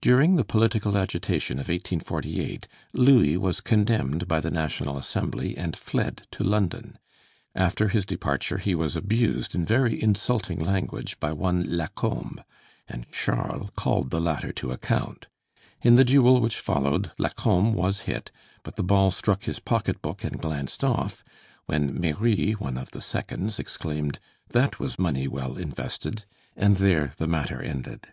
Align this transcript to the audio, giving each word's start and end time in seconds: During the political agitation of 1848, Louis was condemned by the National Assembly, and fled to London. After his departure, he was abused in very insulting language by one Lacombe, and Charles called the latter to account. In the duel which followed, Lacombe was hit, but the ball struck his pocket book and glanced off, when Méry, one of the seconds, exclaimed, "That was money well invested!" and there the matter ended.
During 0.00 0.36
the 0.36 0.44
political 0.44 0.96
agitation 0.96 1.56
of 1.58 1.66
1848, 1.68 2.68
Louis 2.92 3.36
was 3.36 3.60
condemned 3.60 4.28
by 4.28 4.38
the 4.38 4.52
National 4.52 4.96
Assembly, 4.96 5.56
and 5.56 5.74
fled 5.74 6.22
to 6.30 6.44
London. 6.44 7.00
After 7.52 7.88
his 7.88 8.06
departure, 8.06 8.58
he 8.58 8.76
was 8.76 8.94
abused 8.94 9.56
in 9.56 9.66
very 9.66 10.00
insulting 10.00 10.60
language 10.60 11.18
by 11.18 11.32
one 11.32 11.64
Lacombe, 11.76 12.44
and 12.88 13.10
Charles 13.10 13.70
called 13.74 14.10
the 14.10 14.20
latter 14.20 14.52
to 14.52 14.70
account. 14.70 15.26
In 15.82 15.96
the 15.96 16.04
duel 16.04 16.40
which 16.40 16.60
followed, 16.60 17.10
Lacombe 17.18 17.72
was 17.76 18.02
hit, 18.02 18.30
but 18.62 18.76
the 18.76 18.84
ball 18.84 19.10
struck 19.10 19.42
his 19.46 19.58
pocket 19.58 20.00
book 20.00 20.22
and 20.22 20.40
glanced 20.40 20.84
off, 20.84 21.24
when 21.64 21.90
Méry, 21.98 22.52
one 22.54 22.78
of 22.78 22.92
the 22.92 23.00
seconds, 23.02 23.58
exclaimed, 23.58 24.20
"That 24.48 24.78
was 24.78 24.96
money 24.96 25.26
well 25.26 25.56
invested!" 25.58 26.24
and 26.54 26.76
there 26.76 27.14
the 27.16 27.26
matter 27.26 27.60
ended. 27.60 28.06